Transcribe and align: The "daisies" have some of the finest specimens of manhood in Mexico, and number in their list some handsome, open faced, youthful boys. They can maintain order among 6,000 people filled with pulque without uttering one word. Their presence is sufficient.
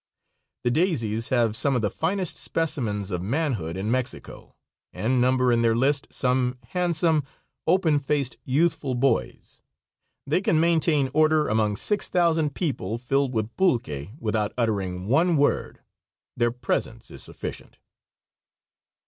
The 0.63 0.71
"daisies" 0.71 1.29
have 1.29 1.55
some 1.55 1.75
of 1.75 1.83
the 1.83 1.91
finest 1.91 2.35
specimens 2.35 3.11
of 3.11 3.21
manhood 3.21 3.77
in 3.77 3.91
Mexico, 3.91 4.55
and 4.91 5.21
number 5.21 5.51
in 5.51 5.61
their 5.61 5.75
list 5.75 6.07
some 6.11 6.57
handsome, 6.69 7.23
open 7.67 7.99
faced, 7.99 8.37
youthful 8.43 8.95
boys. 8.95 9.61
They 10.25 10.41
can 10.41 10.59
maintain 10.59 11.11
order 11.13 11.47
among 11.47 11.75
6,000 11.75 12.55
people 12.55 12.97
filled 12.97 13.35
with 13.35 13.55
pulque 13.55 14.09
without 14.19 14.53
uttering 14.57 15.05
one 15.05 15.37
word. 15.37 15.81
Their 16.35 16.49
presence 16.49 17.11
is 17.11 17.21
sufficient. 17.21 17.77